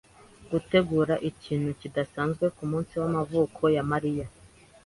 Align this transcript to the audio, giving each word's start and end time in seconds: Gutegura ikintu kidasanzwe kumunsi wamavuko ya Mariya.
Gutegura 0.51 1.15
ikintu 1.29 1.69
kidasanzwe 1.79 2.45
kumunsi 2.57 2.93
wamavuko 3.01 3.61
ya 3.75 3.83
Mariya. 3.91 4.27